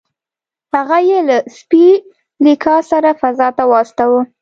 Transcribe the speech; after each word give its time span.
هغه 0.75 0.97
یې 1.09 1.19
له 1.27 1.37
سپي 1.57 1.87
لیکا 2.45 2.75
سره 2.91 3.09
فضا 3.21 3.47
ته 3.57 3.63
واستاوه 3.71 4.21